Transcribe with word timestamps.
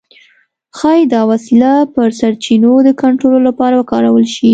ښايي 0.77 1.03
دا 1.13 1.21
وسیله 1.31 1.71
پر 1.93 2.09
سرچینو 2.19 2.71
د 2.87 2.89
کنټرول 3.01 3.41
لپاره 3.49 3.75
وکارول 3.77 4.25
شي. 4.35 4.49